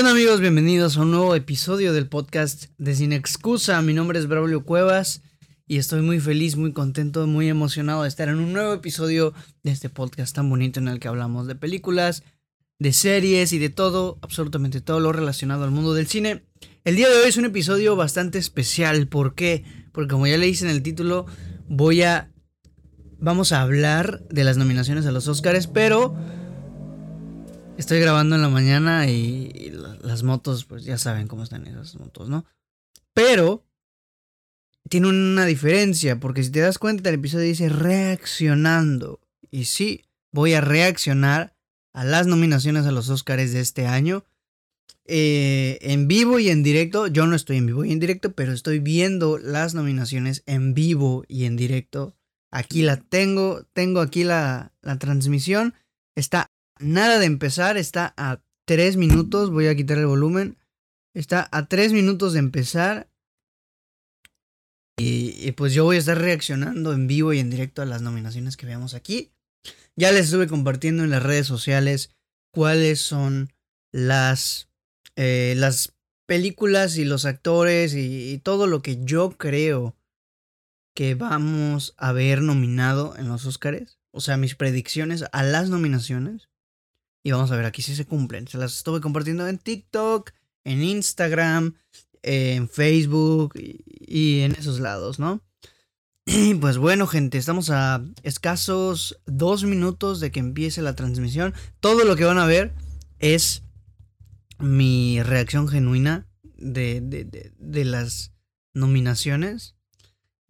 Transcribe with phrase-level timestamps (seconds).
[0.00, 0.40] ¿Qué amigos?
[0.40, 3.82] Bienvenidos a un nuevo episodio del podcast de Sin Excusa.
[3.82, 5.20] Mi nombre es Braulio Cuevas
[5.66, 9.72] y estoy muy feliz, muy contento, muy emocionado de estar en un nuevo episodio de
[9.72, 12.22] este podcast tan bonito en el que hablamos de películas,
[12.78, 16.44] de series y de todo, absolutamente todo lo relacionado al mundo del cine.
[16.84, 19.06] El día de hoy es un episodio bastante especial.
[19.06, 19.64] ¿Por qué?
[19.92, 21.26] Porque como ya le hice en el título,
[21.68, 22.32] voy a...
[23.18, 26.16] Vamos a hablar de las nominaciones a los Oscars, pero
[27.80, 32.28] Estoy grabando en la mañana y, las motos, pues ya saben cómo están esas motos,
[32.28, 32.44] ¿no?
[33.14, 33.64] Pero
[34.88, 39.20] tiene una diferencia, porque si te das cuenta, el episodio dice reaccionando.
[39.50, 41.54] Y sí, voy a reaccionar
[41.92, 44.24] a las nominaciones a los Oscars de este año.
[45.06, 47.08] Eh, en vivo y en directo.
[47.08, 51.24] Yo no estoy en vivo y en directo, pero estoy viendo las nominaciones en vivo
[51.26, 52.16] y en directo.
[52.52, 55.74] Aquí la tengo, tengo aquí la, la transmisión.
[56.14, 56.46] Está
[56.78, 58.40] nada de empezar, está a
[58.70, 60.56] 3 minutos, voy a quitar el volumen,
[61.12, 63.10] está a 3 minutos de empezar.
[64.96, 68.56] Y, pues yo voy a estar reaccionando en vivo y en directo a las nominaciones
[68.56, 69.32] que veamos aquí.
[69.96, 72.14] Ya les estuve compartiendo en las redes sociales
[72.54, 73.52] cuáles son
[73.92, 74.70] las,
[75.16, 75.96] eh, las
[76.28, 79.96] películas y los actores y, y todo lo que yo creo
[80.94, 83.98] que vamos a ver nominado en los Oscars.
[84.12, 86.49] O sea, mis predicciones a las nominaciones.
[87.22, 88.48] Y vamos a ver aquí si se cumplen.
[88.48, 90.30] Se las estuve compartiendo en TikTok,
[90.64, 91.74] en Instagram,
[92.22, 95.42] en Facebook y, en esos lados, ¿no?
[96.26, 101.54] Y pues bueno, gente, estamos a escasos dos minutos de que empiece la transmisión.
[101.80, 102.72] Todo lo que van a ver
[103.18, 103.62] es
[104.58, 108.32] mi reacción genuina de, de, de las
[108.74, 109.74] nominaciones.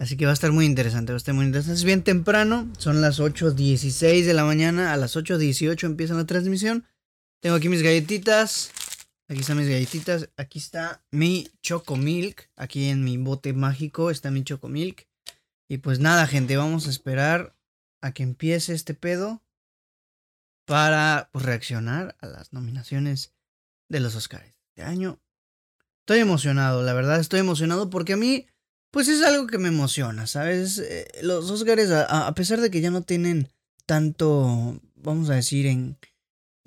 [0.01, 1.77] Así que va a estar muy interesante, va a estar muy interesante.
[1.77, 6.87] Es bien temprano, son las 8.16 de la mañana, a las 8.18 empieza la transmisión.
[7.43, 8.73] Tengo aquí mis galletitas,
[9.29, 14.31] aquí están mis galletitas, aquí está mi Choco Milk, aquí en mi bote mágico está
[14.31, 15.07] mi Choco Milk.
[15.69, 17.55] Y pues nada, gente, vamos a esperar
[18.01, 19.43] a que empiece este pedo
[20.65, 23.35] para pues, reaccionar a las nominaciones
[23.91, 25.21] de los Oscars de año.
[25.99, 28.47] Estoy emocionado, la verdad estoy emocionado porque a mí
[28.91, 30.79] pues es algo que me emociona, ¿sabes?
[30.79, 33.49] Eh, los Oscars, a, pesar de que ya no tienen
[33.87, 35.99] tanto, vamos a decir, en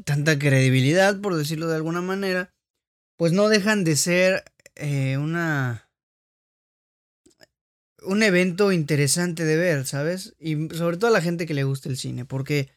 [0.06, 2.53] tanta credibilidad, por decirlo de alguna manera,
[3.17, 4.44] pues no dejan de ser
[4.75, 5.89] eh, una
[8.06, 10.35] un evento interesante de ver, ¿sabes?
[10.39, 12.69] Y sobre todo a la gente que le gusta el cine, porque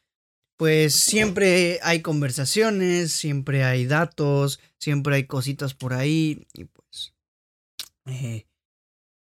[0.57, 7.15] pues siempre hay conversaciones, siempre hay datos, siempre hay cositas por ahí y pues
[8.07, 8.46] eh,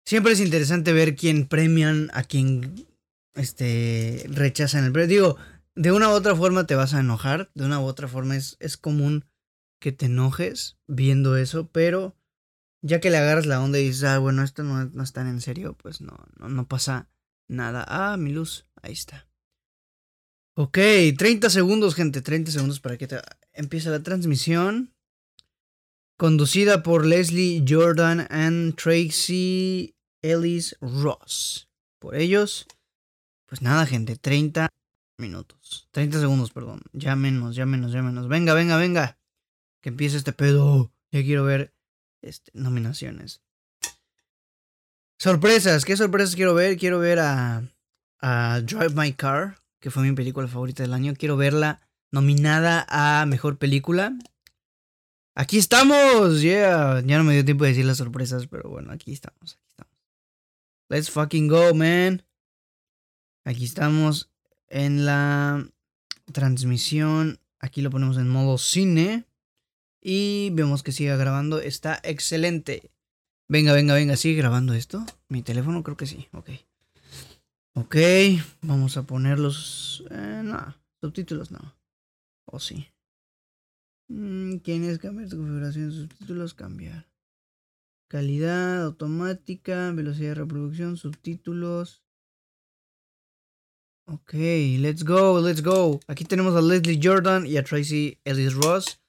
[0.05, 2.87] Siempre es interesante ver quién premian, a quién
[3.35, 5.09] este, rechazan el premio.
[5.09, 5.37] Digo,
[5.75, 8.57] de una u otra forma te vas a enojar, de una u otra forma es,
[8.61, 9.25] es común
[9.81, 12.17] que te enojes viendo eso, pero
[12.83, 15.29] ya que le agarras la onda y dices, ah, bueno, esto no, no es tan
[15.29, 17.09] en serio, pues no, no, no pasa
[17.49, 17.85] nada.
[17.89, 19.29] Ah, mi luz, ahí está.
[20.55, 20.79] Ok,
[21.17, 23.21] 30 segundos, gente, 30 segundos para que te...
[23.53, 24.95] empiece la transmisión
[26.23, 31.69] conducida por Leslie Jordan and Tracy Ellis Ross.
[31.99, 32.69] Por ellos,
[33.47, 34.69] pues nada, gente, 30
[35.19, 35.89] minutos.
[35.91, 36.83] 30 segundos, perdón.
[36.93, 38.29] Ya menos, ya menos, ya menos.
[38.29, 39.19] Venga, venga, venga.
[39.81, 40.93] Que empiece este pedo.
[41.11, 41.75] Ya quiero ver
[42.23, 43.43] este, nominaciones.
[45.19, 46.77] Sorpresas, ¿qué sorpresas quiero ver?
[46.77, 47.69] Quiero ver a,
[48.21, 51.15] a Drive My Car, que fue mi película favorita del año.
[51.19, 51.81] Quiero verla
[52.13, 54.17] nominada a Mejor Película.
[55.35, 57.01] Aquí estamos, yeah.
[57.01, 59.93] Ya no me dio tiempo de decir las sorpresas, pero bueno, aquí estamos, aquí estamos.
[60.89, 62.23] Let's fucking go, man.
[63.45, 64.31] Aquí estamos
[64.69, 65.67] en la
[66.33, 67.41] transmisión.
[67.61, 69.25] Aquí lo ponemos en modo cine.
[70.03, 71.61] Y vemos que sigue grabando.
[71.61, 72.91] Está excelente.
[73.49, 74.17] Venga, venga, venga.
[74.17, 75.05] ¿Sigue grabando esto?
[75.29, 76.29] Mi teléfono creo que sí.
[76.33, 76.51] Ok.
[77.75, 77.97] Ok.
[78.61, 80.05] Vamos a poner los...
[80.11, 80.77] Eh, no.
[81.01, 81.75] Subtítulos no.
[82.45, 82.89] O sí.
[84.09, 86.55] Mm, ¿Quién cambiar tu configuración de subtítulos?
[86.55, 87.09] Cambiar.
[88.09, 92.03] Calidad automática, velocidad de reproducción, subtítulos.
[94.07, 94.35] Ok,
[94.79, 96.01] let's go, let's go.
[96.09, 99.01] Aquí tenemos a Leslie Jordan y a Tracy Ellis Ross.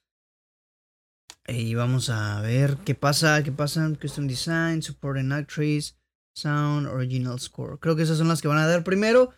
[1.46, 3.92] Y vamos a ver qué pasa, qué pasa.
[4.00, 5.98] Custom Design, Supporting Actress,
[6.34, 7.78] Sound, Original Score.
[7.78, 9.34] Creo que esas son las que van a dar primero.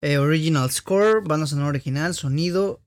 [0.00, 2.84] Eh, original Score, banda sonora original, sonido,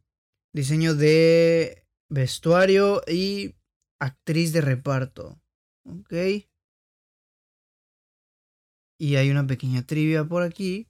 [0.54, 3.56] diseño de Vestuario y
[4.00, 5.42] actriz de reparto.
[5.86, 6.14] Ok.
[9.00, 10.88] Y hay una pequeña trivia por aquí.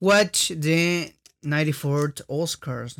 [0.00, 2.96] Watch the 94th Oscars.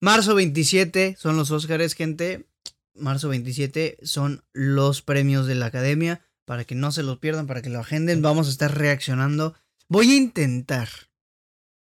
[0.00, 2.48] Marzo 27 son los Oscars, gente.
[2.94, 6.22] marzo 27, son los premios de la academia.
[6.44, 9.54] Para que no se los pierdan, para que lo agenden, vamos a estar reaccionando.
[9.88, 10.88] Voy a intentar.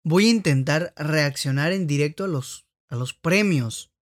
[0.03, 3.93] Voy a intentar reaccionar en directo a los, a los premios.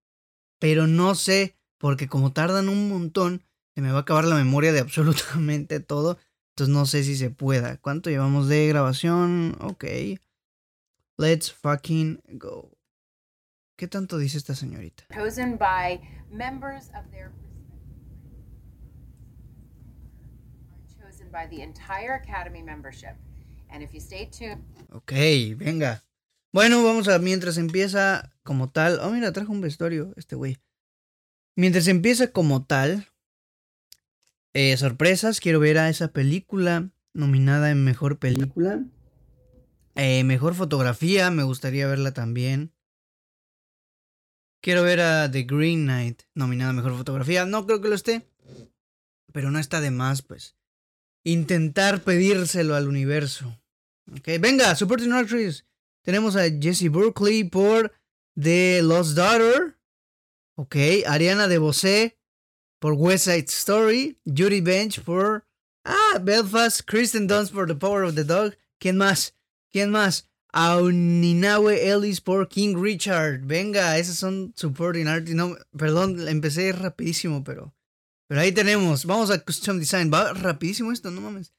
[0.65, 3.43] Pero no sé, porque como tardan un montón,
[3.75, 6.17] se me va a acabar la memoria de absolutamente todo.
[6.53, 7.77] Entonces no sé si se pueda.
[7.77, 9.59] ¿Cuánto llevamos de grabación?
[9.61, 9.85] Ok.
[11.19, 12.71] Let's fucking go.
[13.77, 15.05] ¿Qué tanto dice esta señorita?
[15.15, 16.01] chosen by
[16.31, 17.31] members of their
[20.99, 23.17] chosen by the entire academy membership.
[23.69, 25.13] And if you stay tuned, Ok,
[25.59, 26.03] venga.
[26.55, 29.01] Bueno, vamos a mientras empieza como tal.
[29.01, 30.59] Oh, mira, trajo un vestuario este güey.
[31.57, 33.09] Mientras empieza como tal.
[34.53, 38.85] eh, sorpresas, quiero ver a esa película nominada en mejor película.
[39.97, 42.73] Eh, mejor fotografía, me gustaría verla también.
[44.63, 47.47] Quiero ver a The Green Knight nominada a mejor fotografía.
[47.47, 48.29] No creo que lo esté.
[49.33, 50.55] Pero no está de más, pues.
[51.25, 53.61] Intentar pedírselo al universo.
[54.09, 55.67] Ok, venga, Supporting Actress.
[56.05, 57.91] Tenemos a Jessie Berkeley por
[58.39, 59.79] The Lost Daughter.
[60.57, 62.19] Ok, Ariana DeBose
[62.79, 64.19] por West Side Story.
[64.27, 65.47] Judy Bench por.
[65.85, 66.83] Ah, Belfast.
[66.85, 68.55] Kristen Dunst por The Power of the Dog.
[68.79, 69.35] ¿Quién más?
[69.73, 70.29] ¿Quién más?
[70.53, 73.41] Auninawe Ellis por King Richard.
[73.47, 75.35] Venga, esos son Supporting Artists.
[75.35, 77.75] No, perdón, empecé rapidísimo, pero.
[78.29, 79.07] Pero ahí tenemos.
[79.07, 80.11] Vamos a Custom Design.
[80.13, 81.55] Va rapidísimo esto, no mames.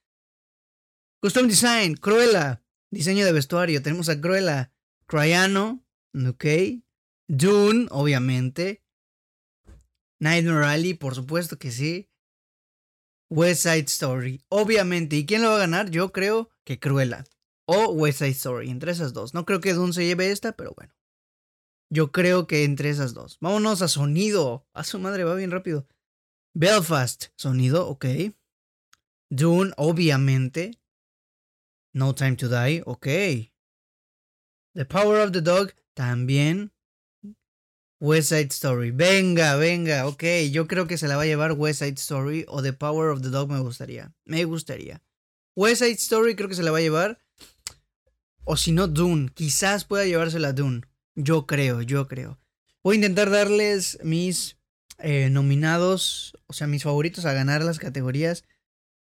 [1.19, 2.62] Custom Design, Cruella.
[2.91, 3.81] Diseño de vestuario.
[3.81, 4.73] Tenemos a Cruella.
[5.05, 5.85] Cryano.
[6.27, 6.45] Ok.
[7.27, 8.83] Dune, obviamente.
[10.19, 12.09] Nightmare Alley, por supuesto que sí.
[13.29, 15.15] West Side Story, obviamente.
[15.15, 15.89] ¿Y quién lo va a ganar?
[15.89, 17.25] Yo creo que Cruella.
[17.65, 19.33] O West Side Story, entre esas dos.
[19.33, 20.93] No creo que Dune se lleve esta, pero bueno.
[21.91, 23.37] Yo creo que entre esas dos.
[23.41, 24.67] Vámonos a sonido.
[24.73, 25.87] A su madre, va bien rápido.
[26.53, 28.05] Belfast, sonido, ok.
[29.29, 30.79] Dune, obviamente.
[31.95, 33.06] No Time to Die, ok.
[34.74, 36.74] The Power of the Dog, también.
[38.01, 40.24] West Side Story, venga, venga, ok.
[40.51, 43.21] Yo creo que se la va a llevar West Side Story o The Power of
[43.21, 44.13] the Dog me gustaría.
[44.25, 45.01] Me gustaría.
[45.56, 47.18] West Side Story creo que se la va a llevar.
[48.44, 49.30] O si no, Dune.
[49.33, 50.81] Quizás pueda llevársela Dune.
[51.15, 52.42] Yo creo, yo creo.
[52.83, 54.57] Voy a intentar darles mis
[54.97, 58.44] eh, nominados, o sea, mis favoritos a ganar las categorías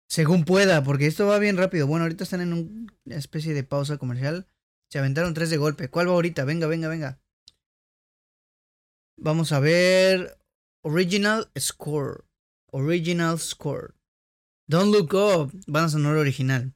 [0.09, 1.87] según pueda, porque esto va bien rápido.
[1.87, 4.47] Bueno, ahorita están en una especie de pausa comercial.
[4.91, 5.89] Se aventaron tres de golpe.
[5.89, 6.45] ¿Cuál va ahorita?
[6.45, 7.21] Venga, venga, venga.
[9.19, 10.39] Vamos a ver.
[10.83, 12.25] Original Score.
[12.71, 13.95] Original Score.
[14.69, 15.53] Don't Look Up.
[15.67, 16.75] Banda sonora original.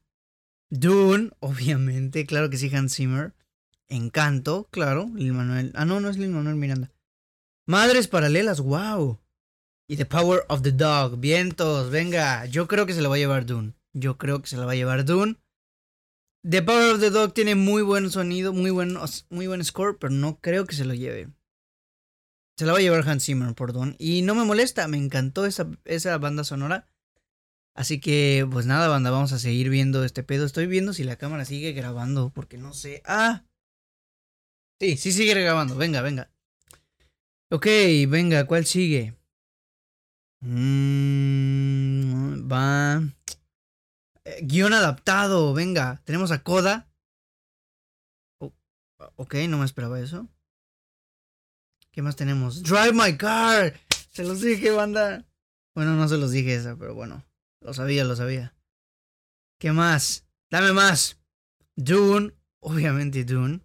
[0.71, 2.27] Dune, obviamente.
[2.27, 3.35] Claro que sí, Hans Zimmer.
[3.89, 5.09] Encanto, claro.
[5.15, 5.73] Lil Manuel.
[5.75, 6.93] Ah, no, no es Lil Manuel Miranda.
[7.67, 9.20] Madres paralelas, wow.
[9.91, 11.19] Y The Power of the Dog.
[11.19, 12.47] Vientos, venga.
[12.47, 13.75] Yo creo que se lo va a llevar Dune.
[13.93, 15.35] Yo creo que se lo va a llevar Dune.
[16.49, 18.97] The Power of the Dog tiene muy buen sonido, muy buen,
[19.31, 21.33] muy buen score, pero no creo que se lo lleve.
[22.57, 23.97] Se la va a llevar Hans Zimmer por Dune.
[23.99, 26.87] Y no me molesta, me encantó esa, esa banda sonora.
[27.75, 30.47] Así que, pues nada, banda, vamos a seguir viendo este pedo.
[30.47, 33.03] Estoy viendo si la cámara sigue grabando, porque no sé.
[33.07, 33.45] ¡Ah!
[34.79, 35.75] Sí, sí sigue grabando.
[35.75, 36.31] Venga, venga.
[37.51, 37.67] Ok,
[38.07, 39.20] venga, ¿cuál sigue?
[40.43, 42.21] Mm,
[42.51, 43.03] va.
[44.25, 46.01] Eh, guion adaptado, venga.
[46.05, 46.87] Tenemos a Coda.
[49.17, 50.29] Ok, no me esperaba eso.
[51.93, 52.63] ¿Qué más tenemos?
[52.63, 53.79] Drive My Car.
[54.11, 55.27] Se los dije, banda.
[55.75, 57.25] Bueno, no se los dije esa, pero bueno.
[57.61, 58.55] Lo sabía, lo sabía.
[59.59, 60.27] ¿Qué más?
[60.51, 61.21] Dame más.
[61.77, 62.35] Dune.
[62.61, 63.61] Obviamente Dune.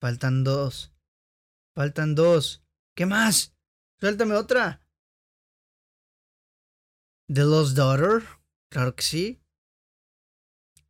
[0.00, 0.92] Faltan dos.
[1.74, 2.62] Faltan dos.
[2.98, 3.54] ¿Qué más?
[4.00, 4.84] Suéltame otra.
[7.32, 8.24] The Lost Daughter.
[8.72, 9.40] Claro que sí.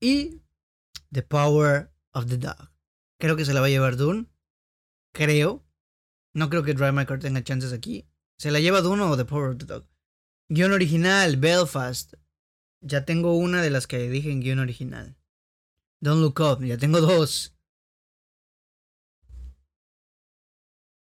[0.01, 0.41] Y
[1.13, 2.73] The Power of the Dog.
[3.21, 4.25] Creo que se la va a llevar Dune.
[5.13, 5.67] Creo.
[6.33, 8.09] No creo que Drive My Car tenga chances aquí.
[8.39, 9.87] ¿Se la lleva Dune o The Power of the Dog?
[10.49, 12.15] Guión original, Belfast.
[12.81, 15.19] Ya tengo una de las que dije en guion original.
[16.01, 17.55] Don't Look Up, ya tengo dos.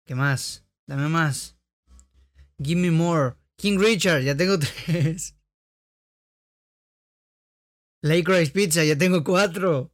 [0.08, 0.66] ¿Qué más?
[0.90, 1.56] Dame más.
[2.58, 3.36] Give me more.
[3.58, 5.36] King Richard, ya tengo tres.
[8.02, 9.92] Lake Pizza, ya tengo cuatro.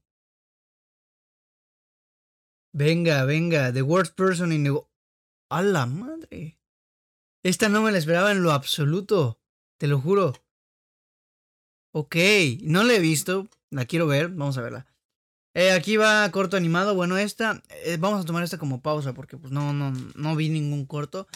[2.73, 3.73] Venga, venga.
[3.73, 4.81] The worst person in the...
[5.49, 6.59] ¡A la madre!
[7.43, 9.41] Esta no me la esperaba en lo absoluto.
[9.77, 10.33] Te lo juro.
[11.93, 12.15] Ok,
[12.61, 13.49] no la he visto.
[13.69, 14.29] La quiero ver.
[14.29, 14.87] Vamos a verla.
[15.55, 16.95] Eh, aquí va corto animado.
[16.95, 20.49] Bueno, esta, eh, vamos a tomar esta como pausa porque pues no, no, no vi
[20.49, 21.27] ningún corto.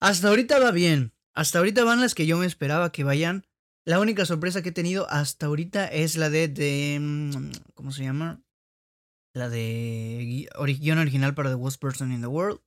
[0.00, 1.12] Hasta ahorita va bien.
[1.34, 3.46] Hasta ahorita van las que yo me esperaba que vayan.
[3.84, 8.02] La única sorpresa que he tenido hasta ahorita es la de, de mm, ¿cómo se
[8.02, 8.42] llama?
[9.34, 10.48] La de
[10.80, 12.60] guion original para The Worst Person in the World.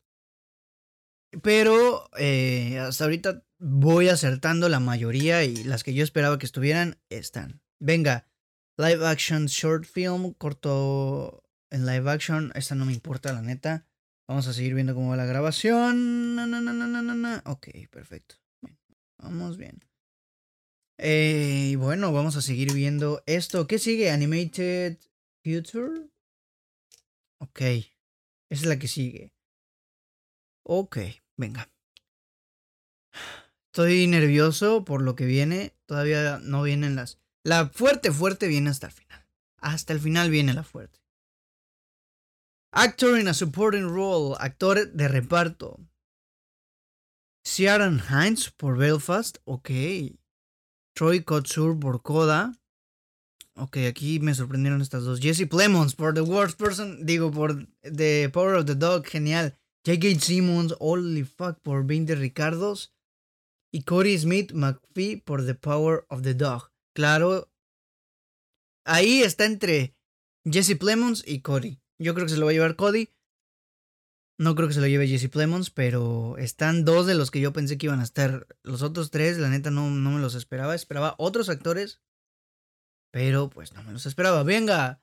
[1.41, 6.99] Pero eh, hasta ahorita voy acertando la mayoría y las que yo esperaba que estuvieran
[7.09, 7.61] están.
[7.79, 8.27] Venga,
[8.77, 12.51] live action short film, corto en live action.
[12.55, 13.87] Esta no me importa, la neta.
[14.27, 16.39] Vamos a seguir viendo cómo va la grabación.
[17.45, 18.35] ok, perfecto.
[19.17, 19.83] vamos bien.
[20.97, 23.67] Eh, y bueno, vamos a seguir viendo esto.
[23.67, 24.11] ¿Qué sigue?
[24.11, 24.97] Animated
[25.43, 26.09] Future.
[27.39, 27.61] Ok.
[27.61, 27.85] Esa
[28.49, 29.33] es la que sigue.
[30.65, 30.97] Ok,
[31.35, 31.69] venga.
[33.73, 35.75] Estoy nervioso por lo que viene.
[35.85, 37.22] Todavía no vienen las...
[37.45, 39.27] La fuerte, fuerte viene hasta el final.
[39.57, 40.99] Hasta el final viene la fuerte.
[42.71, 44.35] Actor in a supporting role.
[44.39, 45.79] Actor de reparto.
[47.45, 49.37] Ciaran Hines por Belfast.
[49.43, 49.69] Ok.
[50.95, 52.59] Troy Kotsur por Coda.
[53.55, 55.19] Ok, aquí me sorprendieron estas dos.
[55.19, 57.05] Jesse Plemons por The Worst Person.
[57.05, 59.05] Digo, por The Power of the Dog.
[59.05, 59.55] Genial.
[59.85, 60.19] J.K.
[60.19, 62.93] Simmons, Holy Fuck por 20 Ricardos.
[63.71, 66.72] Y Cody Smith McPhee por The Power of the Dog.
[66.93, 67.51] Claro.
[68.85, 69.95] Ahí está entre
[70.45, 71.79] Jesse Plemons y Cody.
[71.99, 73.09] Yo creo que se lo va a llevar Cody.
[74.39, 77.53] No creo que se lo lleve Jesse Plemons, pero están dos de los que yo
[77.53, 78.47] pensé que iban a estar.
[78.63, 80.75] Los otros tres, la neta, no, no me los esperaba.
[80.75, 82.01] Esperaba otros actores
[83.13, 84.41] pero pues no me los esperaba.
[84.41, 84.99] Venga,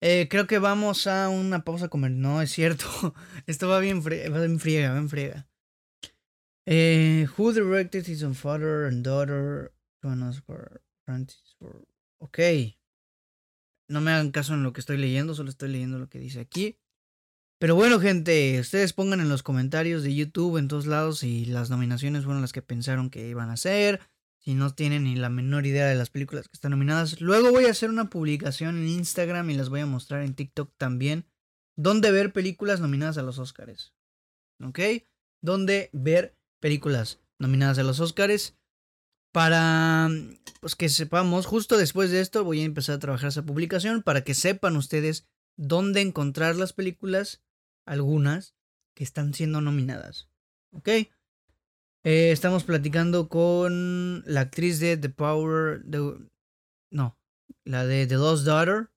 [0.00, 2.12] eh, creo que vamos a una pausa comer.
[2.12, 2.86] No, es cierto.
[3.46, 5.48] Esto va bien, va bien friega, bien friega.
[6.66, 9.72] Eh, who directed his own father and daughter?
[11.08, 11.56] Francis.
[12.18, 12.38] Ok.
[13.88, 16.40] No me hagan caso en lo que estoy leyendo, solo estoy leyendo lo que dice
[16.40, 16.76] aquí.
[17.58, 21.70] Pero bueno, gente, ustedes pongan en los comentarios de YouTube en todos lados si las
[21.70, 24.00] nominaciones fueron las que pensaron que iban a ser
[24.38, 27.22] si no tienen ni la menor idea de las películas que están nominadas.
[27.22, 30.74] Luego voy a hacer una publicación en Instagram y las voy a mostrar en TikTok
[30.76, 31.24] también,
[31.74, 33.94] donde ver películas nominadas a los Oscars.
[34.62, 34.78] ¿Ok?
[35.40, 38.57] Donde ver películas nominadas a los Oscars.
[39.38, 40.10] Para
[40.60, 44.24] pues que sepamos, justo después de esto voy a empezar a trabajar esa publicación para
[44.24, 47.40] que sepan ustedes dónde encontrar las películas,
[47.86, 48.56] algunas
[48.96, 50.28] que están siendo nominadas.
[50.72, 50.88] ¿Ok?
[50.88, 51.06] Eh,
[52.02, 55.84] estamos platicando con la actriz de The Power.
[56.90, 57.16] no,
[57.64, 58.90] la de The Lost Daughter.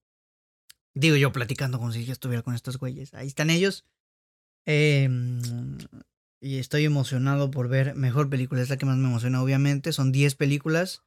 [0.95, 3.13] Digo yo platicando como si ya estuviera con estos güeyes.
[3.13, 3.85] Ahí están ellos.
[4.65, 5.39] Em,
[6.41, 8.61] y estoy emocionado por ver mejor película.
[8.61, 9.93] Es la que más me emociona, obviamente.
[9.93, 11.03] Son 10 películas.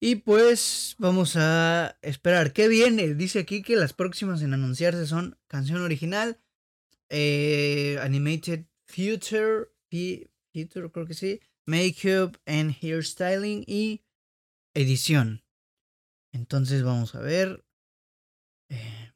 [0.00, 2.52] Y pues vamos a esperar.
[2.52, 3.14] ¿Qué viene?
[3.14, 6.40] Dice aquí que las próximas en anunciarse son canción original,
[7.10, 11.40] eh, Animated Future, creo que sí.
[11.66, 14.02] Makeup and hairstyling y
[14.74, 15.44] edición.
[16.32, 17.64] Entonces vamos a ver.
[18.70, 19.12] Eh,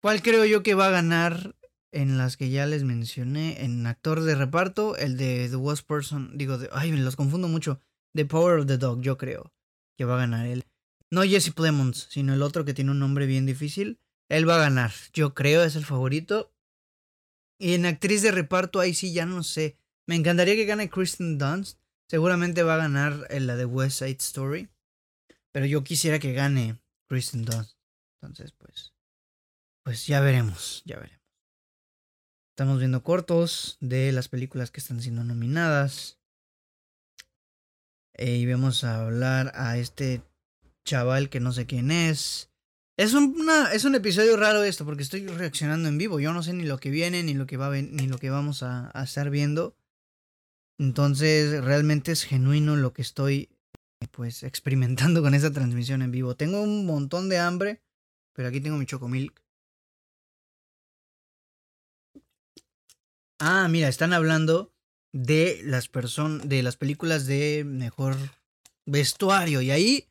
[0.00, 1.56] ¿Cuál creo yo que va a ganar
[1.92, 3.64] en las que ya les mencioné?
[3.64, 6.36] En actor de reparto, el de The Worst Person.
[6.36, 7.80] Digo, ay, los confundo mucho.
[8.14, 9.52] The Power of the Dog, yo creo
[9.96, 10.64] que va a ganar él.
[11.10, 14.00] No Jesse Plemons, sino el otro que tiene un nombre bien difícil.
[14.28, 16.52] Él va a ganar, yo creo, es el favorito.
[17.58, 19.76] Y en actriz de reparto, ahí sí ya no sé.
[20.06, 21.78] Me encantaría que gane Kristen Dunst.
[22.08, 24.68] Seguramente va a ganar en la de West Side Story.
[25.52, 27.76] Pero yo quisiera que gane Kristen Dunst.
[28.20, 28.92] Entonces, pues.
[29.84, 31.21] Pues ya veremos, ya veremos.
[32.52, 36.18] Estamos viendo cortos de las películas que están siendo nominadas.
[38.12, 40.22] Eh, y vamos a hablar a este
[40.84, 42.50] chaval que no sé quién es.
[42.98, 46.20] Es, una, es un episodio raro esto porque estoy reaccionando en vivo.
[46.20, 48.62] Yo no sé ni lo que viene, ni lo que, va ni lo que vamos
[48.62, 49.74] a estar viendo.
[50.78, 53.48] Entonces, realmente es genuino lo que estoy
[54.10, 56.36] pues experimentando con esa transmisión en vivo.
[56.36, 57.80] Tengo un montón de hambre,
[58.34, 59.42] pero aquí tengo mi chocomilk.
[63.44, 64.72] Ah, mira, están hablando
[65.12, 68.14] de las personas de las películas de mejor
[68.86, 70.08] vestuario y ahí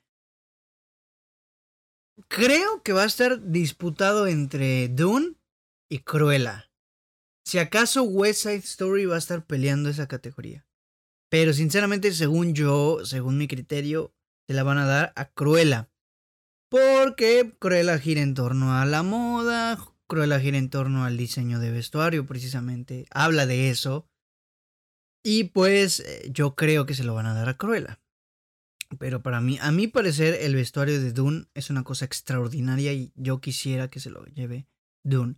[2.28, 5.36] creo que va a estar disputado entre Dune
[5.90, 6.70] y Cruella.
[7.46, 10.68] Si acaso West Side Story va a estar peleando esa categoría.
[11.30, 14.14] Pero sinceramente, según yo, según mi criterio,
[14.46, 15.90] se la van a dar a Cruella.
[16.70, 19.78] Porque Cruella gira en torno a la moda,
[20.12, 23.06] Cruella gira en torno al diseño de vestuario, precisamente.
[23.12, 24.10] Habla de eso.
[25.24, 28.02] Y pues eh, yo creo que se lo van a dar a Cruella.
[29.00, 33.14] Pero para mí, a mi parecer, el vestuario de Dune es una cosa extraordinaria y
[33.16, 34.68] yo quisiera que se lo lleve
[35.02, 35.36] Dune.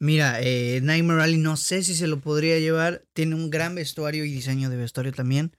[0.00, 3.06] Mira, eh, Nightmare Alley no sé si se lo podría llevar.
[3.12, 5.54] Tiene un gran vestuario y diseño de vestuario también.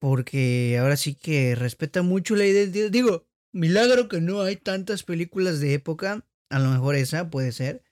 [0.00, 2.64] Porque ahora sí que respeta mucho la idea.
[2.88, 6.24] Digo, milagro que no hay tantas películas de época.
[6.50, 7.82] A lo mejor esa puede ser.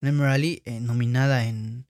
[0.00, 1.86] Nightmare Alley eh, nominada en,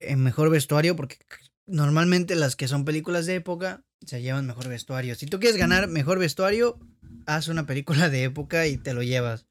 [0.00, 0.96] en mejor vestuario.
[0.96, 1.18] Porque
[1.66, 5.14] normalmente las que son películas de época se llevan mejor vestuario.
[5.14, 6.78] Si tú quieres ganar mejor vestuario,
[7.26, 9.46] haz una película de época y te lo llevas.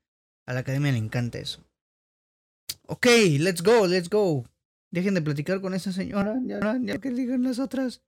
[0.46, 1.63] A la academia le encanta eso.
[2.88, 3.05] Ok,
[3.38, 4.46] let's go, let's go.
[4.91, 6.39] Dejen de platicar con esa señora.
[6.43, 8.01] Ya, ya que digan las otras.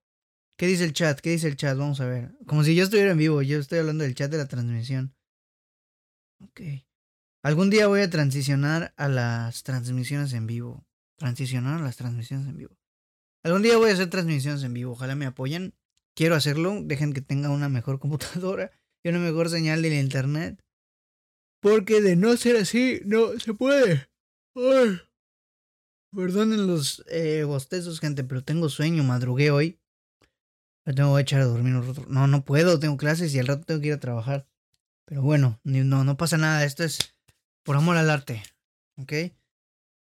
[0.57, 1.19] ¿Qué dice el chat?
[1.19, 1.77] ¿Qué dice el chat?
[1.77, 2.31] Vamos a ver.
[2.47, 3.41] Como si yo estuviera en vivo.
[3.41, 5.15] Yo estoy hablando del chat de la transmisión.
[6.39, 6.61] Ok.
[7.43, 10.85] Algún día voy a transicionar a las transmisiones en vivo.
[11.17, 12.77] Transicionar a las transmisiones en vivo.
[13.43, 14.91] Algún día voy a hacer transmisiones en vivo.
[14.91, 15.73] Ojalá me apoyen.
[16.15, 16.81] Quiero hacerlo.
[16.83, 18.71] Dejen que tenga una mejor computadora
[19.03, 20.63] y una mejor señal de internet.
[21.61, 24.07] Porque de no ser así, no se puede.
[24.55, 24.99] Ay.
[26.15, 29.03] Perdonen los eh, bostezos, gente, pero tengo sueño.
[29.03, 29.79] Madrugué hoy.
[30.85, 32.05] Me tengo que echar a dormir un rato.
[32.07, 32.79] No, no puedo.
[32.79, 34.47] Tengo clases y al rato tengo que ir a trabajar.
[35.05, 36.65] Pero bueno, no, no pasa nada.
[36.65, 37.15] Esto es
[37.63, 38.43] por amor al arte.
[38.97, 39.13] ¿Ok?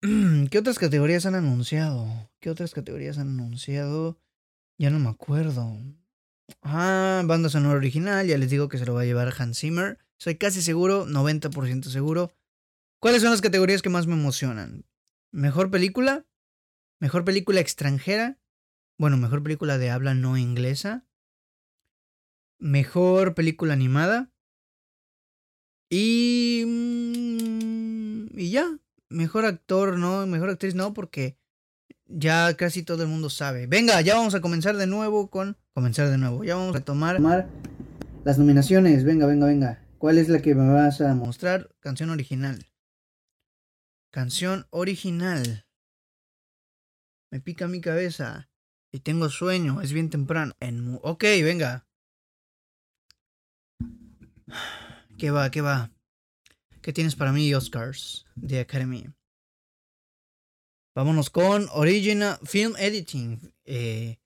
[0.51, 2.31] ¿Qué otras categorías han anunciado?
[2.41, 4.19] ¿Qué otras categorías han anunciado?
[4.79, 5.77] Ya no me acuerdo.
[6.63, 8.27] Ah, banda sonora original.
[8.27, 9.99] Ya les digo que se lo va a llevar Hans Zimmer.
[10.19, 12.33] Soy casi seguro, 90% seguro.
[13.01, 14.85] ¿Cuáles son las categorías que más me emocionan?
[15.33, 16.27] Mejor película,
[17.01, 18.39] mejor película extranjera,
[18.99, 21.05] bueno, mejor película de habla no inglesa,
[22.61, 24.32] mejor película animada
[25.95, 28.79] y mm, y ya,
[29.11, 31.37] mejor actor no, mejor actriz no porque
[32.07, 33.67] ya casi todo el mundo sabe.
[33.67, 36.45] Venga, ya vamos a comenzar de nuevo con comenzar de nuevo.
[36.45, 37.21] Ya vamos a tomar
[38.25, 39.05] las nominaciones.
[39.05, 39.85] Venga, venga, venga.
[39.99, 41.69] ¿Cuál es la que me vas a mostrar?
[41.81, 42.67] Canción original.
[44.11, 45.67] Canción original.
[47.31, 48.49] Me pica mi cabeza.
[48.93, 49.83] Y tengo sueño.
[49.83, 50.55] Es bien temprano.
[50.59, 50.99] En...
[51.03, 51.87] Ok, venga.
[55.23, 55.53] ¿Qué va?
[55.53, 55.89] ¿Qué va?
[56.81, 59.07] ¿Qué tienes para mí, Oscars de Academy?
[60.97, 63.55] Vámonos con Original Film Editing.
[63.65, 64.19] Eh,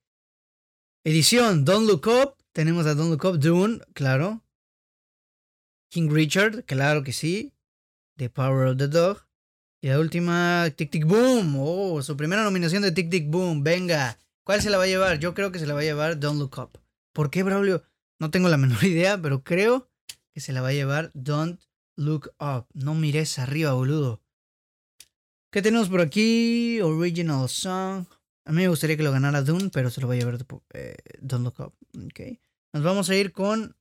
[1.04, 2.37] edición Don't Look Up.
[2.52, 4.42] Tenemos a Don't Look Up, Dune, claro.
[5.90, 7.52] King Richard, claro que sí.
[8.16, 9.18] The Power of the Dog.
[9.82, 11.56] Y la última, Tic Tic Boom.
[11.59, 13.62] Oh, su primera nominación de Tic Tic Boom.
[13.62, 14.18] Venga.
[14.44, 15.18] ¿Cuál se la va a llevar?
[15.18, 16.80] Yo creo que se la va a llevar Don't Look Up.
[17.12, 17.85] ¿Por qué, Braulio?
[18.18, 19.90] No tengo la menor idea, pero creo
[20.37, 21.62] que se la va a llevar Don't
[21.96, 22.66] Look Up.
[22.75, 24.22] No mires arriba, boludo.
[25.51, 26.79] ¿Qué tenemos por aquí?
[26.83, 28.05] Original Song.
[28.44, 30.37] A mí me gustaría que lo ganara Dune, pero se lo va a llevar
[30.75, 31.75] eh, Don't Look Up.
[32.11, 32.38] Okay.
[32.75, 33.79] Nos vamos a ir con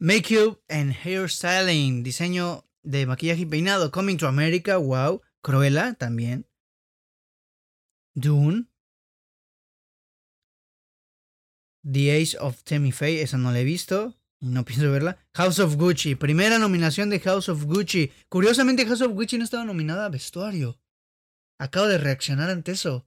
[0.00, 5.22] Makeup and Hairstyling, diseño de maquillaje y peinado, Coming to America, wow.
[5.42, 6.48] Cruella también.
[8.14, 8.66] Dune.
[11.84, 15.18] The Ace of Tammy Faye, esa no la he visto no pienso verla.
[15.34, 18.10] House of Gucci, primera nominación de House of Gucci.
[18.28, 20.80] Curiosamente, House of Gucci no estaba nominada a vestuario.
[21.58, 23.06] Acabo de reaccionar ante eso.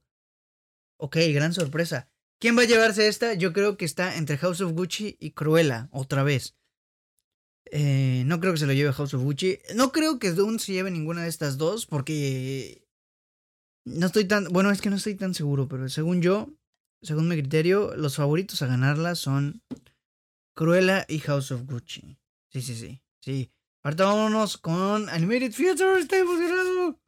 [0.96, 2.08] Ok, gran sorpresa.
[2.40, 3.34] ¿Quién va a llevarse esta?
[3.34, 6.56] Yo creo que está entre House of Gucci y Cruella, otra vez.
[7.70, 9.58] Eh, no creo que se lo lleve House of Gucci.
[9.74, 12.86] No creo que Dune se lleve ninguna de estas dos porque
[13.84, 14.44] no estoy tan...
[14.44, 16.50] Bueno, es que no estoy tan seguro, pero según yo,
[17.02, 19.62] según mi criterio, los favoritos a ganarla son
[20.54, 22.18] Cruella y House of Gucci.
[22.50, 23.02] Sí, sí, sí.
[23.20, 23.52] Sí.
[23.82, 26.00] Ahorita vámonos con Animated Future.
[26.00, 27.00] Estoy emocionado.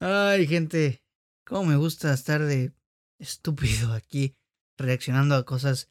[0.00, 1.02] Ay, gente.
[1.46, 2.74] Cómo me gusta estar de
[3.18, 4.36] estúpido aquí
[4.76, 5.90] reaccionando a cosas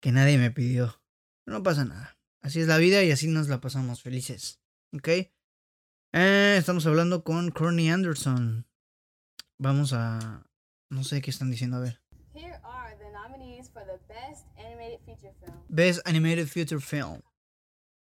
[0.00, 1.00] que nadie me pidió.
[1.46, 2.18] No pasa nada.
[2.42, 4.60] Así es la vida y así nos la pasamos felices.
[4.92, 5.08] ¿Ok?
[5.08, 8.66] Eh, estamos hablando con Courtney Anderson.
[9.58, 10.44] Vamos a...
[10.90, 12.02] No sé qué están diciendo, a ver.
[15.68, 17.22] Best Animated Feature Film.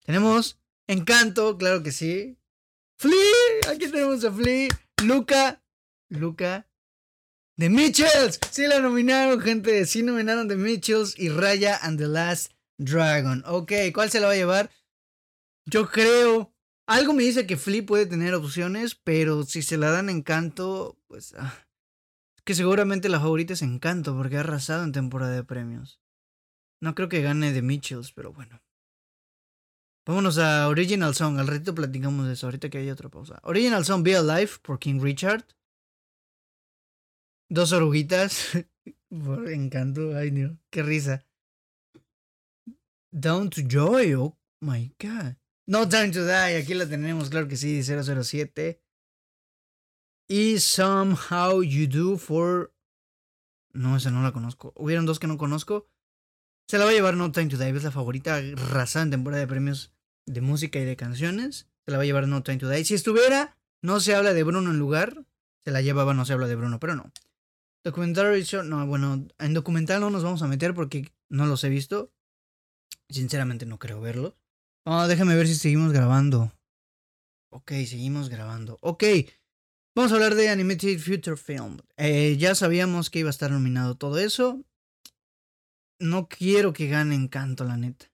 [0.04, 2.38] Tenemos Encanto, claro que sí.
[2.96, 4.68] Flea, aquí tenemos a Flea.
[5.04, 5.62] Luca,
[6.08, 6.66] Luca.
[7.56, 9.84] The Mitchells, sí la nominaron, gente.
[9.84, 13.42] Sí nominaron The Mitchells y Raya and the Last Dragon.
[13.46, 14.70] Ok, ¿cuál se la va a llevar?
[15.66, 16.54] Yo creo.
[16.86, 21.34] Algo me dice que Flea puede tener opciones, pero si se la dan Encanto, pues.
[21.36, 21.67] Ah,
[22.48, 26.00] que seguramente la favorita es Encanto, porque ha arrasado en temporada de premios.
[26.80, 28.62] No creo que gane de Mitchells, pero bueno.
[30.06, 31.38] Vámonos a Original Song.
[31.38, 32.46] Al ratito platicamos de eso.
[32.46, 33.38] Ahorita que hay otra pausa.
[33.42, 35.44] Original Song Be Alive por King Richard.
[37.50, 38.52] Dos oruguitas.
[39.10, 41.26] Por encanto, ay Dios, qué risa.
[43.10, 45.36] Down to Joy, oh my god.
[45.66, 48.80] No Time to Die, aquí la tenemos, claro que sí, 007.
[50.28, 52.74] Y Somehow You Do for...
[53.72, 54.74] No, esa no la conozco.
[54.76, 55.88] Hubieron dos que no conozco.
[56.68, 59.40] Se la va a llevar No Time to Die, es la favorita arrasada en temporada
[59.40, 59.94] de premios
[60.26, 61.66] de música y de canciones.
[61.86, 62.70] Se la va a llevar No Time to.
[62.84, 65.24] Si estuviera, no se habla de Bruno en lugar.
[65.64, 67.10] Se la llevaba, no se habla de Bruno, pero no.
[67.84, 71.70] Documentary Show, no, bueno, en documental no nos vamos a meter porque no los he
[71.70, 72.12] visto.
[73.08, 74.36] Sinceramente no creo verlo.
[74.84, 76.52] Oh, déjame ver si seguimos grabando.
[77.50, 78.76] Ok, seguimos grabando.
[78.82, 79.04] Ok,
[79.94, 81.78] vamos a hablar de Animated Future Film.
[81.96, 84.64] Eh, ya sabíamos que iba a estar nominado todo eso.
[85.98, 88.10] No quiero que gane Encanto, la neta.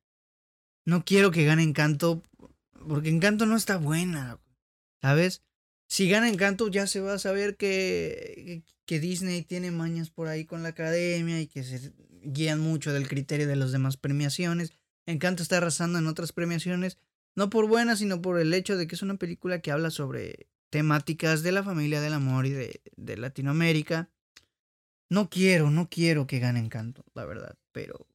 [0.86, 2.22] No quiero que gane Encanto
[2.88, 4.38] porque Encanto no está buena,
[5.00, 5.42] ¿sabes?
[5.88, 10.44] Si gana Encanto ya se va a saber que, que Disney tiene mañas por ahí
[10.44, 14.72] con la academia y que se guían mucho del criterio de las demás premiaciones.
[15.06, 16.98] Encanto está arrasando en otras premiaciones,
[17.36, 20.48] no por buenas, sino por el hecho de que es una película que habla sobre
[20.74, 24.10] temáticas de la familia, del amor y de, Latinoamérica.
[25.08, 28.08] No quiero, no quiero que gane Encanto, la verdad, pero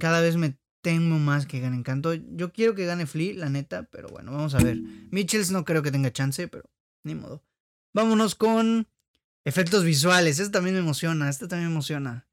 [0.00, 2.14] cada vez me temo más que gane Encanto.
[2.14, 4.78] Yo quiero que gane Flea, la neta, pero bueno, vamos a ver.
[5.12, 6.68] Mitchells no creo que tenga chance, pero
[7.04, 7.44] ni modo.
[7.94, 8.88] Vámonos con
[9.44, 10.40] efectos visuales.
[10.40, 12.28] Esto también me emociona, esto también me emociona.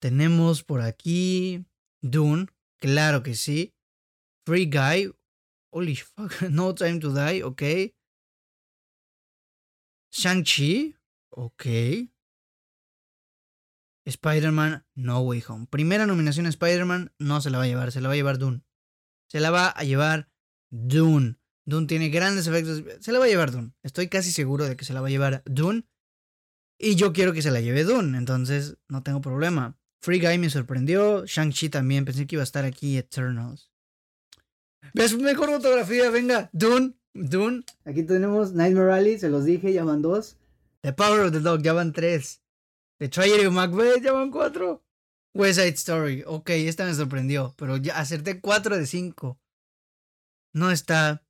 [0.00, 1.66] Tenemos por aquí
[2.00, 2.46] Dune,
[2.78, 3.74] claro que sí.
[4.46, 5.12] Free Guy,
[5.74, 7.62] holy fuck, No Time to Die, ok.
[10.12, 10.96] Shang-Chi,
[11.30, 11.66] ok.
[14.06, 15.66] Spider-Man No Way Home.
[15.66, 18.38] Primera nominación a Spider-Man, no se la va a llevar, se la va a llevar
[18.38, 18.62] Dune.
[19.28, 20.30] Se la va a llevar
[20.70, 21.36] Dune.
[21.66, 22.84] Dune tiene grandes efectos.
[23.00, 23.72] Se la va a llevar Dune.
[23.82, 25.84] Estoy casi seguro de que se la va a llevar Dune.
[26.78, 29.78] Y yo quiero que se la lleve Dune, entonces no tengo problema.
[30.02, 31.24] Free Guy me sorprendió.
[31.24, 32.04] Shang-Chi también.
[32.04, 33.73] Pensé que iba a estar aquí Eternals.
[34.92, 36.10] ¿Ves mejor fotografía?
[36.10, 36.94] Venga, Dune.
[37.14, 37.64] Dune.
[37.84, 40.36] Aquí tenemos Nightmare Rally, se los dije, ya van dos.
[40.82, 42.42] The Power of the Dog, ya van tres.
[42.98, 44.84] The Tragedy of Macbeth, ya van cuatro.
[45.32, 49.40] West Side Story, ok, esta me sorprendió, pero ya acerté cuatro de cinco.
[50.52, 51.24] No está.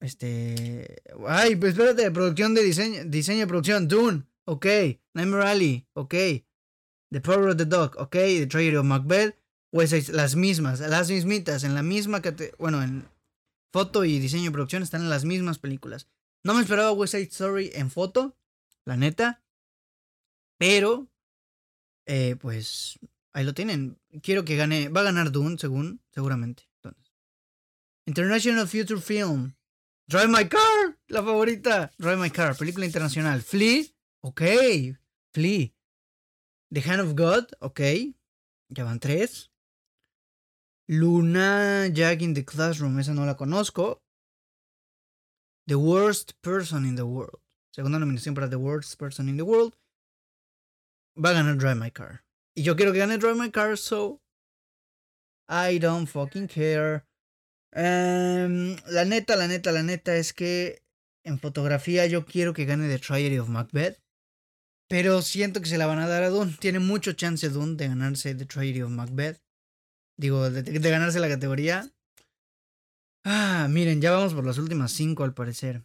[0.00, 1.02] Este.
[1.26, 4.66] Ay, pues espérate, producción de diseño, diseño de producción, Dune, ok.
[5.14, 6.14] Nightmare Rally, ok.
[7.10, 8.12] The Power of the Dog, ok.
[8.12, 9.36] The Tragedy of Macbeth,
[9.72, 12.22] West las mismas, las mismitas, en la misma
[12.58, 13.08] bueno, en
[13.72, 16.08] foto y diseño de producción están en las mismas películas.
[16.42, 18.36] No me esperaba West Side Story en foto,
[18.84, 19.42] la neta.
[20.58, 21.08] Pero,
[22.06, 22.98] eh, pues,
[23.32, 23.98] ahí lo tienen.
[24.22, 26.70] Quiero que gane, va a ganar Dune, según, seguramente.
[28.06, 29.54] International Future Film.
[30.08, 31.92] Drive My Car, la favorita.
[31.96, 33.42] Drive My Car, película internacional.
[33.42, 33.84] Flea,
[34.20, 34.42] ok.
[35.32, 35.72] Flea.
[36.72, 37.80] The Hand of God, ok.
[38.68, 39.49] Ya van tres.
[40.92, 44.02] Luna Jack in the Classroom, esa no la conozco.
[45.68, 47.38] The Worst Person in the World.
[47.72, 49.76] Segunda nominación para The Worst Person in the World
[51.14, 52.24] va a ganar Drive My Car.
[52.56, 54.20] Y yo quiero que gane Drive My Car, so
[55.48, 57.04] I don't fucking care.
[57.72, 60.82] Em, la neta, la neta, la neta es que
[61.24, 64.00] en fotografía yo quiero que gane The Tragedy of Macbeth.
[64.88, 66.56] Pero siento que se la van a dar a Dune.
[66.58, 69.40] Tiene mucho chance Dune de ganarse The Tragedy of Macbeth.
[70.20, 71.90] Digo, de, de ganarse la categoría.
[73.24, 75.82] Ah, miren, ya vamos por las últimas cinco al parecer.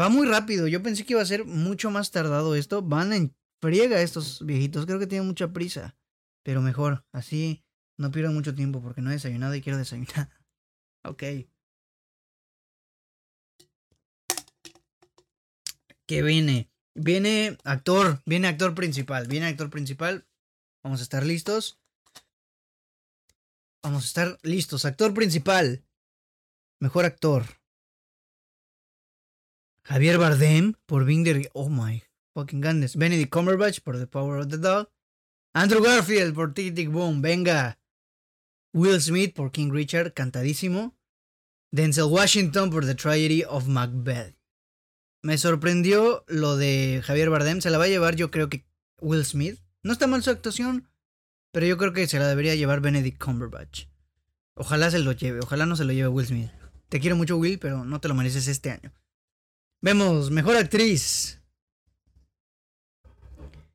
[0.00, 0.66] Va muy rápido.
[0.66, 2.80] Yo pensé que iba a ser mucho más tardado esto.
[2.80, 4.86] Van en friega estos viejitos.
[4.86, 5.94] Creo que tienen mucha prisa.
[6.42, 7.64] Pero mejor, así
[7.98, 10.30] no pierdo mucho tiempo porque no he desayunado y quiero desayunar.
[11.04, 11.22] ok.
[16.06, 16.70] ¿Qué viene?
[16.94, 20.26] Viene actor, viene actor principal, viene actor principal.
[20.82, 21.78] Vamos a estar listos.
[23.86, 24.84] Vamos a estar listos.
[24.84, 25.84] Actor principal.
[26.80, 27.44] Mejor actor.
[29.84, 31.48] Javier Bardem por Binder.
[31.54, 32.02] Oh my
[32.34, 32.96] fucking goodness.
[32.96, 34.88] Benedict Cumberbatch por The Power of the Dog.
[35.54, 37.22] Andrew Garfield por Tic Tic Boom.
[37.22, 37.78] Venga.
[38.74, 40.96] Will Smith por King Richard, cantadísimo.
[41.70, 44.34] Denzel Washington por The Tragedy of Macbeth.
[45.22, 47.60] Me sorprendió lo de Javier Bardem.
[47.60, 48.66] Se la va a llevar, yo creo que
[49.00, 49.60] Will Smith.
[49.84, 50.88] No está mal su actuación,
[51.56, 53.86] pero yo creo que se la debería llevar Benedict Cumberbatch.
[54.56, 56.50] Ojalá se lo lleve, ojalá no se lo lleve Will Smith.
[56.90, 58.92] Te quiero mucho, Will, pero no te lo mereces este año.
[59.80, 61.40] Vemos, mejor actriz.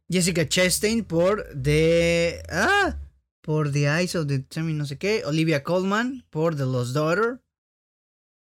[0.08, 2.44] Jessica Chastain por The.
[2.52, 3.00] Ah,
[3.42, 5.24] por The Eyes of the no sé qué.
[5.26, 7.42] Olivia Colman por The Lost Daughter.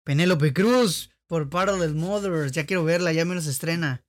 [0.04, 2.52] Penélope Cruz por Parallel Mothers.
[2.52, 4.04] Ya quiero verla, ya menos estrena.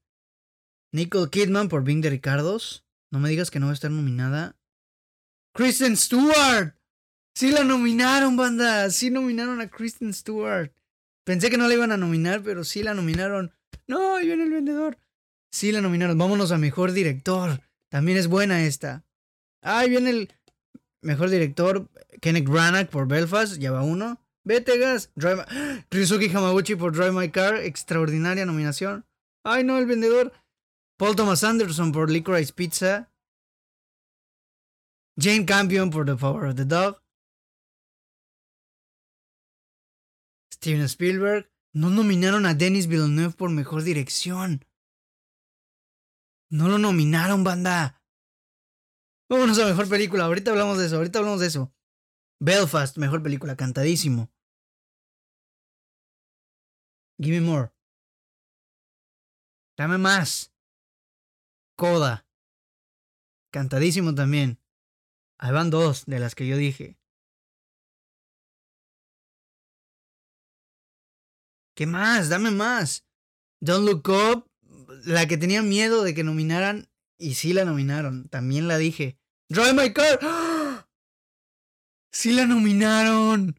[0.92, 2.84] Nicole Kidman por Being de Ricardos.
[3.12, 4.58] No me digas que no va a estar nominada.
[5.54, 6.76] Kristen Stewart.
[7.36, 8.90] Sí la nominaron, banda.
[8.90, 10.72] Sí nominaron a Kristen Stewart.
[11.24, 13.54] Pensé que no la iban a nominar, pero sí la nominaron.
[13.88, 14.98] No, ahí viene el vendedor.
[15.52, 16.18] Sí la nominaron.
[16.18, 17.62] Vámonos a mejor director.
[17.90, 19.04] También es buena esta.
[19.62, 20.34] Ahí viene el
[21.02, 21.90] mejor director.
[22.22, 23.58] Kenneth Branagh por Belfast.
[23.58, 24.22] Ya va uno.
[24.44, 25.12] Vete, gas.
[25.16, 25.46] Drive
[26.34, 27.58] Hamaguchi por Drive My Car.
[27.58, 29.06] Extraordinaria nominación.
[29.44, 30.32] Ay, no, el vendedor.
[30.98, 33.11] Paul Thomas Anderson por Licorice Pizza.
[35.18, 37.02] Jane Campion por The Power of the Dog.
[40.54, 41.52] Steven Spielberg.
[41.74, 44.66] No nominaron a Denis Villeneuve por mejor dirección.
[46.50, 48.04] No lo nominaron, banda.
[49.30, 50.26] Vámonos a mejor película.
[50.26, 50.98] Ahorita hablamos de eso.
[50.98, 51.74] Ahorita hablamos de eso.
[52.40, 54.30] Belfast, mejor película, cantadísimo.
[57.18, 57.72] Give me more.
[59.78, 60.54] Dame más.
[61.78, 62.28] Coda.
[63.52, 64.61] Cantadísimo también.
[65.42, 66.98] Ahí van dos de las que yo dije.
[71.76, 72.30] ¿Qué más?
[72.30, 73.08] Dame más.
[73.60, 74.52] Don't Look Up,
[75.04, 79.18] la que tenía miedo de que nominaran, y sí la nominaron, también la dije.
[79.50, 80.20] Drive My Car.
[80.22, 80.88] ¡Ah!
[82.12, 83.56] Sí la nominaron.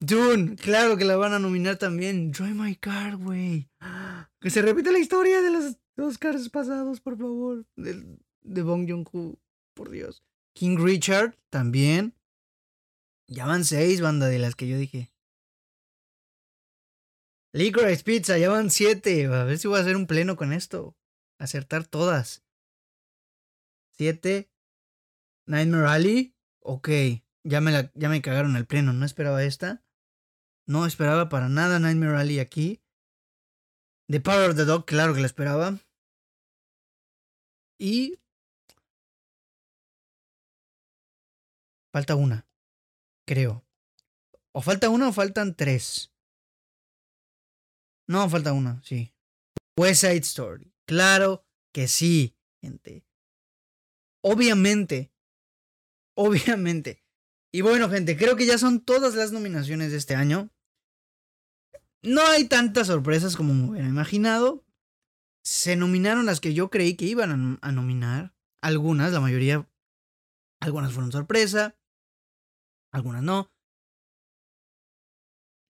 [0.00, 2.32] Dune, claro que la van a nominar también.
[2.32, 3.70] Drive My Car, güey.
[4.40, 7.66] Que se repite la historia de los Oscars pasados, por favor.
[7.76, 9.38] De, de Bong Joon-ho,
[9.78, 10.24] por Dios.
[10.54, 12.14] King Richard, también.
[13.28, 15.12] Ya van seis, banda, de las que yo dije.
[17.52, 19.26] Licorice Pizza, ya van siete.
[19.26, 20.96] A ver si voy a hacer un pleno con esto.
[21.38, 22.44] Acertar todas.
[23.96, 24.50] Siete.
[25.46, 26.34] Nightmare Alley.
[26.58, 26.88] Ok.
[27.44, 28.92] Ya me, la, ya me cagaron el pleno.
[28.92, 29.84] No esperaba esta.
[30.66, 32.82] No esperaba para nada Nightmare Alley aquí.
[34.08, 35.78] The Power of the Dog, claro que la esperaba.
[37.78, 38.18] Y...
[41.92, 42.48] Falta una.
[43.26, 43.64] Creo.
[44.52, 46.12] O falta una o faltan tres.
[48.08, 49.14] No, falta una, sí.
[49.76, 50.72] West Side Story.
[50.86, 53.06] Claro que sí, gente.
[54.22, 55.12] Obviamente.
[56.16, 57.04] Obviamente.
[57.52, 60.50] Y bueno, gente, creo que ya son todas las nominaciones de este año.
[62.02, 64.64] No hay tantas sorpresas como me hubiera imaginado.
[65.44, 68.34] Se nominaron las que yo creí que iban a, nominar.
[68.60, 69.68] Algunas, la mayoría.
[70.60, 71.77] Algunas fueron sorpresa.
[72.92, 73.50] Algunas no.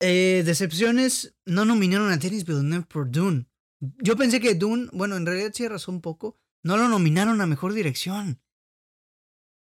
[0.00, 3.48] Eh, decepciones, no nominaron a Dennis Villeneuve por Dune.
[3.81, 7.46] Yo pensé que Dune, bueno, en realidad sí razón un poco, no lo nominaron a
[7.46, 8.40] mejor dirección.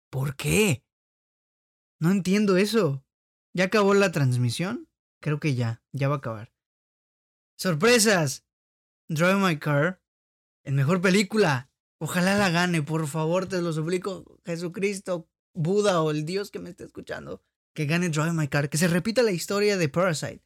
[0.10, 0.84] ¿Por qué?
[1.99, 3.03] No entiendo eso.
[3.53, 4.89] ¿Ya acabó la transmisión?
[5.21, 6.53] Creo que ya, ya va a acabar.
[7.58, 8.45] Sorpresas.
[9.08, 10.01] Drive My Car,
[10.63, 11.69] en mejor película.
[11.99, 16.70] Ojalá la gane, por favor, te lo suplico, Jesucristo, Buda o el Dios que me
[16.70, 17.41] esté escuchando
[17.76, 20.44] que gane Drive My Car, que se repita la historia de Parasite.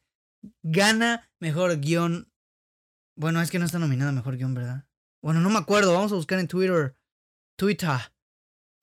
[0.62, 2.30] Gana mejor guion.
[3.16, 4.88] Bueno, es que no está nominada mejor guion, ¿verdad?
[5.22, 5.94] Bueno, no me acuerdo.
[5.94, 6.96] Vamos a buscar en Twitter.
[7.56, 8.12] Twitter.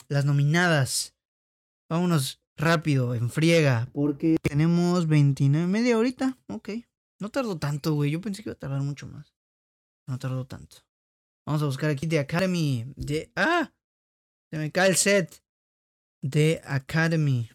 [0.07, 1.13] Las nominadas.
[1.89, 3.89] Vámonos rápido, en friega.
[3.91, 6.37] Porque tenemos 29, media horita.
[6.47, 6.69] Ok.
[7.19, 8.11] No tardó tanto, güey.
[8.11, 9.33] Yo pensé que iba a tardar mucho más.
[10.07, 10.77] No tardó tanto.
[11.45, 12.85] Vamos a buscar aquí The Academy.
[12.95, 13.31] De.
[13.35, 13.73] ¡Ah!
[14.51, 15.43] Se me cae el set.
[16.21, 17.49] The Academy.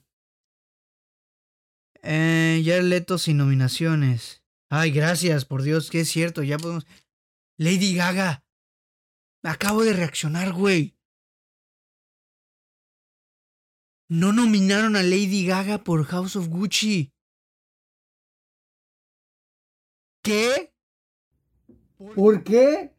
[2.02, 4.42] Eh, ya Leto sin nominaciones.
[4.68, 6.86] Ay, gracias, por Dios, que es cierto, ya podemos.
[7.58, 8.44] Lady Gaga.
[9.42, 10.96] Acabo de reaccionar, güey.
[14.08, 17.12] No nominaron a Lady Gaga por House of Gucci.
[20.22, 20.72] ¿Qué?
[22.14, 22.94] ¿Por qué?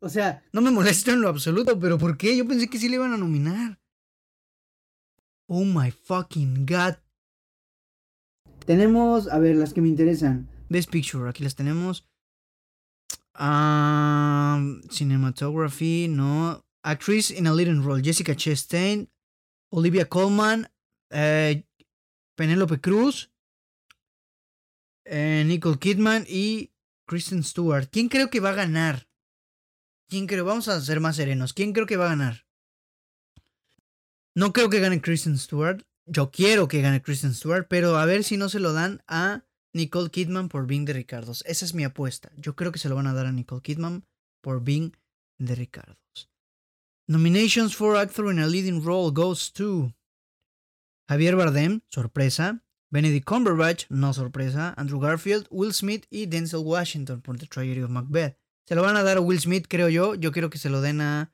[0.00, 2.36] O sea, no me molesta en lo absoluto, pero ¿por qué?
[2.36, 3.80] Yo pensé que sí le iban a nominar.
[5.48, 6.96] Oh my fucking god.
[8.66, 10.48] Tenemos, a ver, las que me interesan.
[10.68, 12.04] Best Picture, aquí las tenemos.
[13.38, 16.64] Um, cinematography, no.
[16.82, 19.08] Actress in a leading role, Jessica Chastain,
[19.70, 20.68] Olivia Colman,
[21.10, 21.64] eh,
[22.36, 23.30] Penelope Cruz,
[25.04, 26.72] eh, Nicole Kidman y
[27.06, 27.88] Kristen Stewart.
[27.90, 29.08] ¿Quién creo que va a ganar?
[30.08, 30.44] ¿Quién creo?
[30.44, 31.52] Vamos a ser más serenos.
[31.52, 32.45] ¿Quién creo que va a ganar?
[34.36, 35.82] No creo que gane Kristen Stewart.
[36.04, 39.44] Yo quiero que gane Kristen Stewart, pero a ver si no se lo dan a
[39.72, 41.42] Nicole Kidman por Bing de Ricardos.
[41.46, 42.30] Esa es mi apuesta.
[42.36, 44.04] Yo creo que se lo van a dar a Nicole Kidman
[44.42, 44.94] por Bing
[45.38, 45.96] de Ricardos.
[47.08, 49.94] Nominations for Actor in a Leading Role goes to
[51.08, 52.62] Javier Bardem, sorpresa.
[52.90, 54.74] Benedict Cumberbatch, no sorpresa.
[54.76, 58.36] Andrew Garfield, Will Smith y Denzel Washington por The Tragedy of Macbeth.
[58.68, 60.14] Se lo van a dar a Will Smith, creo yo.
[60.14, 61.32] Yo quiero que se lo den a,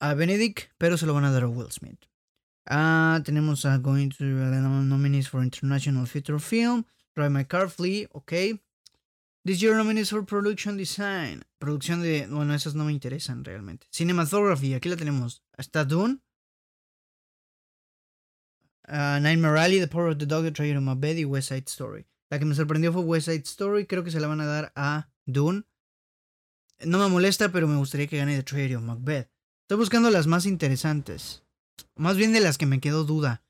[0.00, 2.00] a Benedict, pero se lo van a dar a Will Smith.
[2.66, 6.84] Ah, tenemos a Going to Nominees for International Feature Film.
[7.14, 8.60] Drive My Car, Flea, ok.
[9.42, 11.42] This year nominees for Production Design.
[11.58, 12.26] Producción de.
[12.26, 13.86] Bueno, esas no me interesan realmente.
[13.90, 15.42] Cinematography, aquí la tenemos.
[15.56, 16.20] Está Dune.
[18.86, 22.06] Uh, Nightmare The Power of the Dog, The Tragedy of Macbeth y West Side Story.
[22.28, 23.86] La que me sorprendió fue West Side Story.
[23.86, 25.64] Creo que se la van a dar a Dune.
[26.84, 29.29] No me molesta, pero me gustaría que gane The Tragedy of Macbeth.
[29.70, 31.44] Estoy buscando las más interesantes.
[31.94, 33.44] Más bien de las que me quedó duda.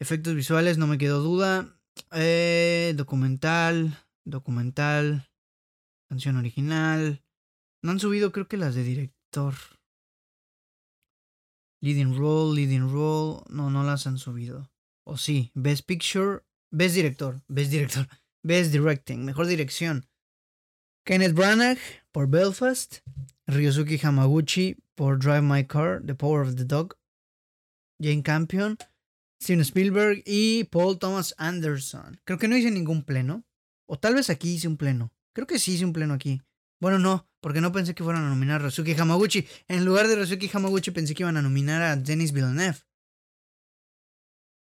[0.00, 1.78] Efectos visuales, no me quedó duda.
[2.12, 5.28] Eh, documental, documental,
[6.08, 7.22] canción original.
[7.82, 9.52] No han subido, creo que las de director.
[11.82, 13.42] Leading role, leading role.
[13.50, 14.70] No, no las han subido.
[15.04, 18.08] O sí, Best Picture, Best Director, Best Director,
[18.42, 20.08] Best Directing, mejor dirección.
[21.04, 21.78] Kenneth Branagh
[22.12, 23.00] por Belfast,
[23.48, 26.98] Ryosuke Hamaguchi por Drive My Car, The Power of the Dog,
[27.98, 28.76] Jane Campion,
[29.42, 32.20] Steven Spielberg y Paul Thomas Anderson.
[32.24, 33.44] Creo que no hice ningún pleno.
[33.88, 35.14] O tal vez aquí hice un pleno.
[35.34, 36.42] Creo que sí hice un pleno aquí.
[36.78, 39.46] Bueno, no, porque no pensé que fueran a nominar a Ryosuke Hamaguchi.
[39.66, 42.78] En lugar de Ryosuke Hamaguchi pensé que iban a nominar a Denis Villeneuve.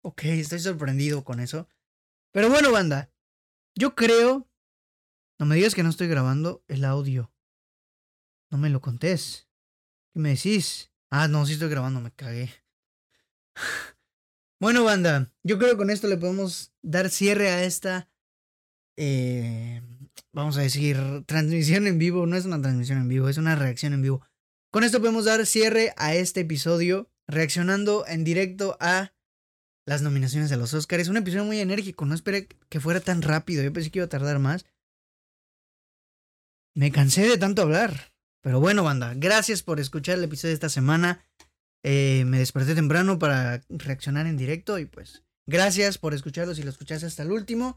[0.04, 1.66] Ok, estoy sorprendido con eso.
[2.30, 3.10] Pero bueno, banda.
[3.74, 4.46] Yo creo...
[5.38, 7.32] No me digas que no estoy grabando el audio.
[8.56, 9.50] No me lo contés.
[10.14, 10.90] ¿Qué me decís?
[11.10, 12.50] Ah, no, sí estoy grabando, me cagué.
[14.58, 18.08] Bueno, banda, yo creo que con esto le podemos dar cierre a esta,
[18.96, 19.82] eh,
[20.32, 22.24] vamos a decir, transmisión en vivo.
[22.24, 24.22] No es una transmisión en vivo, es una reacción en vivo.
[24.70, 29.12] Con esto podemos dar cierre a este episodio, reaccionando en directo a
[29.84, 31.08] las nominaciones de los Oscars.
[31.08, 34.08] Un episodio muy enérgico, no esperé que fuera tan rápido, yo pensé que iba a
[34.08, 34.64] tardar más.
[36.74, 38.15] Me cansé de tanto hablar.
[38.46, 41.26] Pero bueno, banda, gracias por escuchar el episodio de esta semana.
[41.82, 46.70] Eh, me desperté temprano para reaccionar en directo y pues gracias por escucharlo si lo
[46.70, 47.76] escuchaste hasta el último.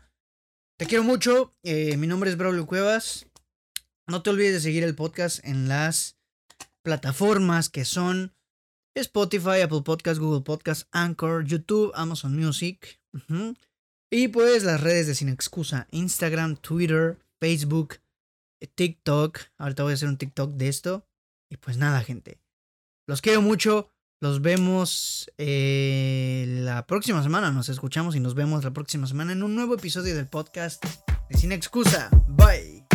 [0.78, 1.56] Te quiero mucho.
[1.64, 3.26] Eh, mi nombre es Braulio Cuevas.
[4.06, 6.20] No te olvides de seguir el podcast en las
[6.84, 8.36] plataformas que son
[8.94, 13.02] Spotify, Apple Podcast, Google Podcast, Anchor, YouTube, Amazon Music.
[14.12, 17.96] Y pues las redes de Sin Excusa, Instagram, Twitter, Facebook,
[18.68, 19.40] TikTok.
[19.58, 21.06] Ahorita voy a hacer un TikTok de esto.
[21.50, 22.40] Y pues nada, gente.
[23.08, 23.90] Los quiero mucho.
[24.22, 27.52] Los vemos eh, la próxima semana.
[27.52, 30.84] Nos escuchamos y nos vemos la próxima semana en un nuevo episodio del podcast
[31.30, 32.10] de Sin Excusa.
[32.28, 32.89] Bye.